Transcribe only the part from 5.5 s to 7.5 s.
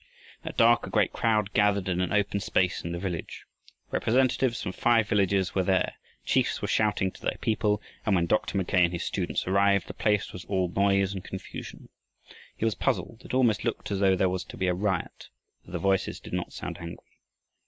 were there, chiefs were shouting to their